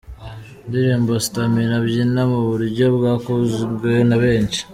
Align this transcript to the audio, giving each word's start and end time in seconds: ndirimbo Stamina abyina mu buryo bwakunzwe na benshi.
ndirimbo 0.67 1.11
Stamina 1.25 1.73
abyina 1.79 2.21
mu 2.31 2.39
buryo 2.49 2.85
bwakunzwe 2.95 3.91
na 4.09 4.17
benshi. 4.23 4.59